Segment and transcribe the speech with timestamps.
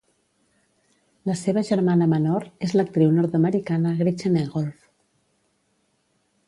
[1.31, 4.91] La seva germana menor és l'actriu nord-americana Gretchen Egolf.